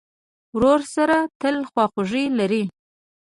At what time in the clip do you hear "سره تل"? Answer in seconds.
0.95-1.55